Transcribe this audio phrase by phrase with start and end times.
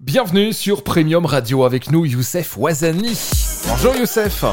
[0.00, 3.12] Bienvenue sur Premium Radio avec nous Youssef Ouazani.
[3.68, 4.46] Bonjour Youssef.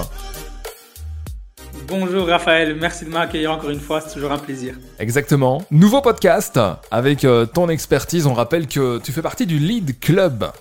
[1.88, 4.76] Bonjour Raphaël, merci de m'accueillir encore une fois, c'est toujours un plaisir.
[5.00, 5.64] Exactement.
[5.72, 6.60] Nouveau podcast
[6.92, 8.28] avec euh, ton expertise.
[8.28, 10.52] On rappelle que tu fais partie du Lead Club.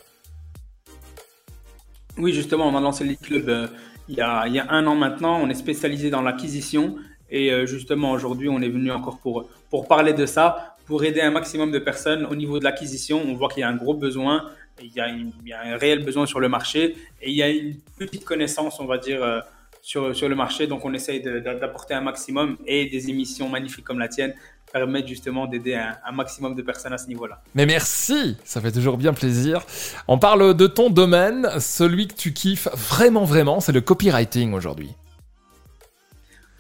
[2.17, 3.67] Oui, justement, on a lancé le Lead Club euh,
[4.09, 5.41] il, y a, il, y a, un an maintenant.
[5.43, 6.95] On est spécialisé dans l'acquisition
[7.29, 11.23] et euh, justement aujourd'hui, on est venu encore pour, pour parler de ça, pour aider
[11.23, 13.21] un maximum de personnes au niveau de l'acquisition.
[13.27, 14.45] On voit qu'il y a un gros besoin
[14.83, 18.25] il y, a un réel besoin sur le marché et il y a une petite
[18.25, 19.41] connaissance, on va dire, euh,
[19.83, 20.67] sur, sur le marché.
[20.67, 24.35] Donc, on essaye d'apporter un maximum et des émissions magnifiques comme la tienne
[24.73, 27.41] permettent justement d'aider un, un, maximum de personnes à ce niveau-là.
[27.55, 29.65] Mais merci, ça fait toujours bien plaisir.
[30.09, 34.95] On parle de ton domaine, celui que tu kiffes vraiment, vraiment, c'est le copywriting aujourd'hui.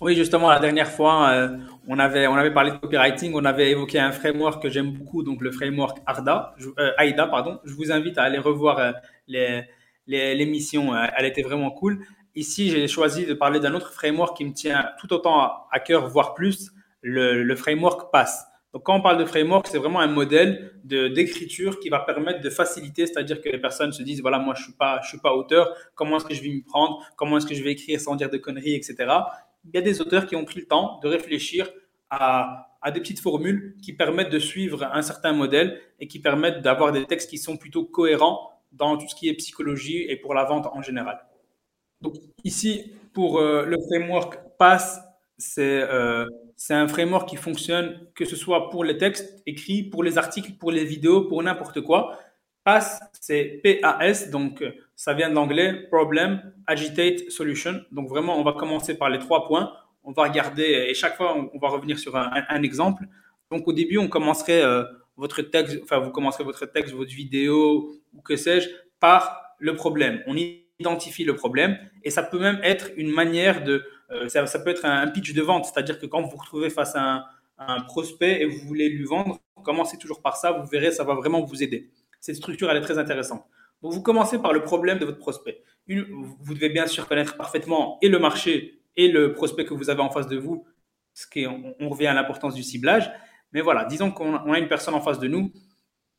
[0.00, 1.56] Oui, justement, la dernière fois, euh,
[1.88, 5.22] on, avait, on avait parlé de copywriting, on avait évoqué un framework que j'aime beaucoup,
[5.22, 7.27] donc le framework ARDA, euh, AIDA.
[7.27, 7.60] Pardon.
[7.64, 9.60] Je vous invite à aller revoir euh,
[10.06, 12.05] l'émission, elle était vraiment cool.
[12.34, 15.41] Ici, j'ai choisi de parler d'un autre framework qui me tient tout autant
[15.72, 18.44] à, cœur, voire plus, le, framework PASS.
[18.74, 22.50] Donc, quand on parle de framework, c'est vraiment un modèle d'écriture qui va permettre de
[22.50, 24.74] faciliter, c'est-à-dire que les personnes se disent, voilà, moi, je suis
[25.05, 27.72] suis pas auteur, comment est-ce que je vais m'y prendre, comment est-ce que je vais
[27.72, 29.06] écrire sans dire de conneries, etc
[29.67, 31.70] il y a des auteurs qui ont pris le temps de réfléchir
[32.11, 36.92] à, des petites formules qui permettent de suivre un certain modèle et qui permettent d'avoir
[36.92, 40.45] des textes qui sont plutôt cohérents dans tout ce qui est psychologie et pour la
[40.45, 41.19] vente en général.
[42.00, 42.14] Donc
[42.45, 45.00] ici, pour euh, le framework PASS,
[45.36, 46.27] c'est euh,
[46.70, 50.70] un framework qui fonctionne que ce soit pour les textes écrits, pour les articles, pour
[50.70, 52.19] les vidéos, pour n'importe quoi.
[52.62, 54.62] PASS, c'est PAS, donc
[54.97, 57.83] ça vient de l'anglais Problem, Agitate, Solution.
[57.92, 59.72] Donc vraiment, on va commencer par les trois points.
[60.02, 63.05] On va regarder, et chaque fois, on va revenir sur un, exemple.
[63.50, 64.84] Donc au début, on commencerait euh,
[65.17, 68.69] votre texte, enfin vous commencerez votre texte, votre vidéo, ou que sais-je,
[69.00, 70.22] par le problème.
[70.27, 70.36] On
[70.78, 74.84] identifie le problème, et ça peut même être une manière de, euh, ça, peut être
[74.84, 77.27] un pitch de vente, c'est-à-dire que quand vous vous retrouvez face à
[77.58, 81.14] un prospect et vous voulez lui vendre, commencez toujours par ça, vous verrez, ça va
[81.14, 81.90] vraiment vous aider.
[82.20, 83.45] Cette structure, elle est très intéressante.
[83.83, 85.63] Vous commencez par le problème de votre prospect.
[85.89, 90.01] Vous devez bien sûr connaître parfaitement et le marché et le prospect que vous avez
[90.01, 90.67] en face de vous,
[91.14, 93.11] ce qui on revient à l'importance du ciblage.
[93.53, 95.53] Mais voilà, disons qu'on a une personne en face de nous.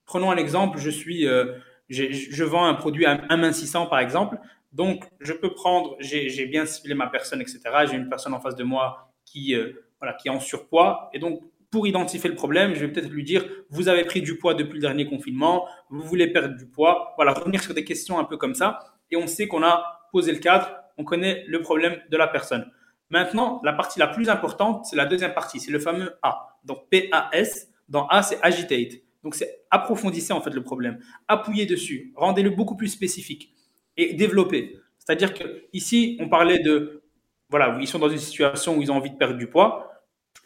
[0.06, 1.54] Prenons un exemple, je suis, euh,
[1.90, 4.40] je vends un produit à 1,600 par exemple.
[4.72, 7.62] Donc, je peux prendre, j'ai bien ciblé ma personne, etc.
[7.90, 11.10] J'ai une personne en face de moi qui, euh, voilà, qui est en surpoids.
[11.14, 14.38] Et donc, pour identifier le problème, je vais peut-être lui dire, vous avez pris du
[14.38, 17.14] poids depuis le dernier confinement, vous voulez perdre du poids.
[17.18, 18.80] Voilà, revenir sur des questions un peu comme ça.
[19.12, 22.72] Et on sait qu'on a posé le cadre, on connaît le problème de la personne.
[23.10, 26.58] Maintenant, la partie la plus importante, c'est la deuxième partie, c'est le fameux A.
[26.64, 29.02] Donc PAS, dans A, c'est agitate.
[29.24, 33.54] Donc c'est approfondissez en fait le problème, appuyez dessus, rendez-le beaucoup plus spécifique
[33.98, 34.78] et développez.
[35.00, 37.04] C'est-à-dire que ici, on parlait de,
[37.50, 39.97] voilà, ils sont dans une situation où ils ont envie de perdre du poids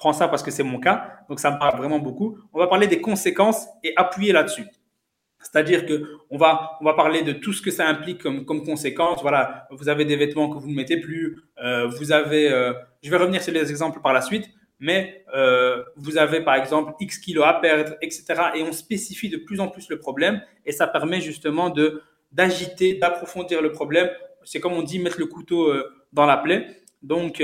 [0.02, 2.36] prends ça parce que c'est mon cas, donc ça me parle vraiment beaucoup.
[2.54, 4.66] On va parler des conséquences et appuyer là-dessus.
[5.44, 5.96] C'est-à-dire que
[6.32, 9.22] on va on va parler de tout ce que ça implique comme comme conséquence.
[9.22, 12.74] Voilà, vous avez des vêtements que vous ne mettez plus, euh, vous avez, euh,
[13.04, 16.94] je vais revenir sur les exemples par la suite, mais euh, vous avez par exemple
[17.00, 18.24] X kilos à perdre, etc.
[18.56, 22.02] Et on spécifie de plus en plus le problème et ça permet justement de
[22.32, 24.10] d'agiter, d'approfondir le problème.
[24.46, 25.72] C'est comme on dit mettre le couteau
[26.12, 26.62] dans la plaie.
[27.04, 27.40] Donc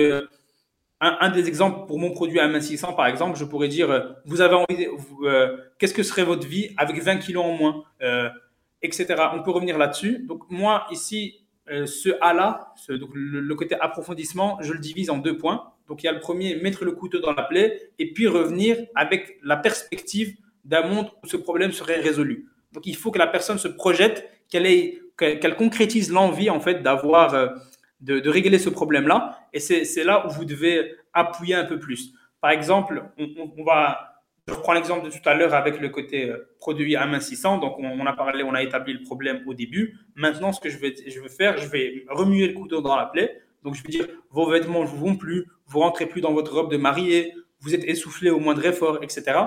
[1.00, 4.56] un, des exemples pour mon produit AM600, par exemple, je pourrais dire, euh, vous avez
[4.56, 4.88] envie,
[5.24, 8.30] euh, qu'est-ce que serait votre vie avec 20 kilos en moins, euh,
[8.82, 9.16] etc.
[9.34, 10.26] On peut revenir là-dessus.
[10.28, 15.74] Donc moi ici, ce A-là, le, le, côté approfondissement, je le divise en deux points.
[15.88, 18.78] Donc il y a le premier, mettre le couteau dans la plaie, et puis revenir
[18.96, 22.48] avec la perspective d'un monde où ce problème serait résolu.
[22.72, 27.54] Donc il faut que la personne se projette, qu'elle concrétise l'envie en fait d'avoir
[28.02, 29.40] de, régler ce problème-là.
[29.54, 32.14] Et c'est là où vous devez appuyer un peu plus.
[32.42, 36.50] Par exemple, on, va, je reprends l'exemple de tout à l'heure avec le côté euh,
[36.60, 37.58] produit amincissant.
[37.58, 39.98] Donc, on, a parlé, on a établi le problème au début.
[40.16, 43.42] Maintenant, ce que je vais, je faire, je vais remuer le couteau dans la plaie.
[43.64, 46.54] Donc, je vais dire, vos vêtements ne vous vont plus, vous rentrez plus dans votre
[46.54, 49.40] robe de mariée, vous êtes essoufflé au moindre effort, etc.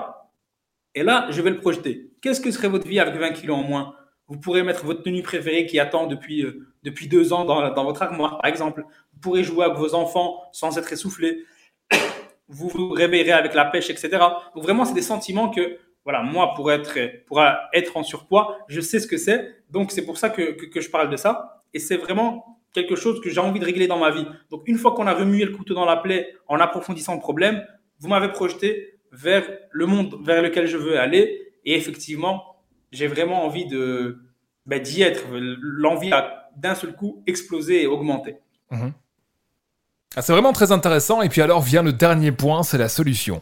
[0.93, 2.11] Et là, je vais le projeter.
[2.21, 3.95] Qu'est-ce que serait votre vie avec 20 kilos en moins?
[4.27, 8.01] Vous pourrez mettre votre tenue préférée qui attend depuis euh, depuis deux ans dans, votre
[8.01, 8.83] armoire, par exemple.
[9.13, 11.43] Vous pourrez jouer avec vos enfants sans être essoufflé.
[12.53, 14.09] Vous vous réveillerez avec la pêche, etc.
[14.53, 17.41] Donc vraiment, c'est des sentiments que, voilà, moi, pour être, pour
[17.71, 19.55] être en surpoids, je sais ce que c'est.
[19.69, 21.63] Donc c'est pour ça que je parle de ça.
[21.73, 24.25] Et c'est vraiment quelque chose que j'ai envie de régler dans ma vie.
[24.49, 27.65] Donc une fois qu'on a remué le couteau dans la plaie en approfondissant le problème,
[27.99, 31.53] vous m'avez projeté vers le monde vers lequel je veux aller.
[31.65, 34.19] Et effectivement, j'ai vraiment envie de,
[34.65, 35.25] ben, d'y être.
[35.31, 38.37] L'envie a d'un seul coup explosé et augmenté.
[38.71, 38.93] Mhm.
[40.15, 41.21] Ah, c'est vraiment très intéressant.
[41.21, 43.41] Et puis alors vient le dernier point, c'est la solution.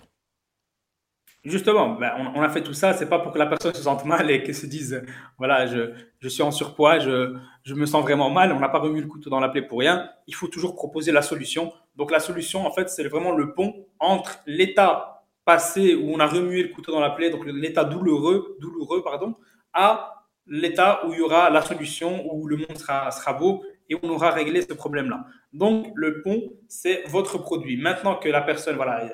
[1.46, 4.04] Justement, ben, on, a fait tout ça, c'est pas pour que la personne se sente
[4.04, 5.02] mal et qu'elle se dise,
[5.38, 7.34] voilà, je, je suis en surpoids, je,
[7.64, 9.80] je me sens vraiment mal, on n'a pas remis le couteau dans la plaie pour
[9.80, 10.10] rien.
[10.28, 11.72] Il faut toujours proposer la solution.
[11.96, 16.28] Donc la solution, en fait, c'est vraiment le pont entre l'état passé où on a
[16.28, 19.36] remué le couteau dans la plaie, donc l'état douloureux, douloureux, pardon,
[19.74, 20.19] à
[20.50, 24.10] l'état où il y aura la solution, où le monde sera, sera beau et on
[24.10, 25.26] aura réglé ce problème-là.
[25.54, 27.78] Donc le pont, c'est votre produit.
[27.78, 29.10] Maintenant que la personne, voilà,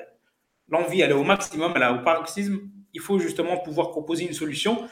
[0.68, 2.60] l'envie, elle est au maximum, elle est au paroxysme,
[2.92, 4.88] il faut justement pouvoir proposer une solution.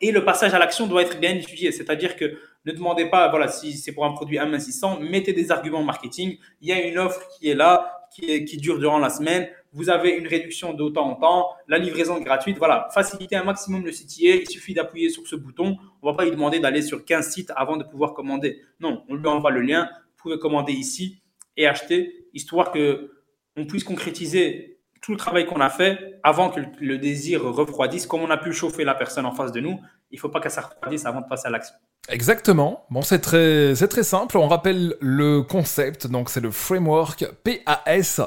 [0.00, 1.72] Et le passage à l'action doit être bien étudié.
[1.72, 5.82] C'est-à-dire que ne demandez pas, voilà, si c'est pour un produit amincissant, mettez des arguments
[5.82, 6.38] marketing.
[6.60, 9.48] Il y a une offre qui est là, qui, qui dure durant la semaine.
[9.72, 12.58] Vous avez une réduction d'autant en temps, la livraison gratuite.
[12.58, 14.36] Voilà, facilitez un maximum le CTA.
[14.42, 15.76] Il suffit d'appuyer sur ce bouton.
[16.02, 18.60] On ne va pas lui demander d'aller sur 15 sites avant de pouvoir commander.
[18.80, 19.88] Non, on lui envoie le lien.
[19.92, 21.22] Vous pouvez commander ici
[21.56, 23.12] et acheter, histoire que
[23.56, 28.22] on puisse concrétiser tout le travail qu'on a fait avant que le désir refroidisse, comme
[28.22, 29.80] on a pu chauffer la personne en face de nous,
[30.10, 31.74] il ne faut pas qu'elle se refroidisse avant de passer à l'action.
[32.08, 32.86] Exactement.
[32.90, 34.36] Bon, c'est très, simple.
[34.38, 36.06] On rappelle le concept.
[36.06, 38.20] Donc, c'est le framework PAS.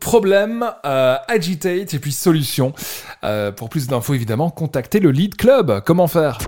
[0.00, 2.74] Problème, euh, agitate et puis solution.
[3.24, 5.82] Euh, pour plus d'infos, évidemment, contactez le Lead Club.
[5.84, 6.38] Comment faire?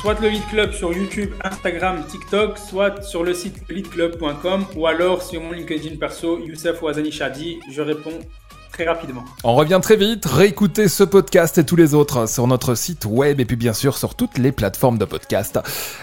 [0.00, 5.22] Soit le Lead Club sur YouTube, Instagram, TikTok, soit sur le site leadclub.com ou alors
[5.22, 7.58] sur mon LinkedIn perso, Youssef Ouazani Shadi.
[7.72, 8.20] Je réponds
[8.76, 9.24] très rapidement.
[9.42, 10.26] On revient très vite.
[10.26, 13.96] Réécoutez ce podcast et tous les autres sur notre site web et puis bien sûr
[13.96, 15.58] sur toutes les plateformes de podcast.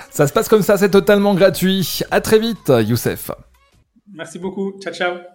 [0.10, 2.00] Ça se passe comme ça, c'est totalement gratuit.
[2.10, 3.30] À très vite, Youssef.
[4.12, 4.74] Merci beaucoup.
[4.82, 5.33] Ciao, ciao.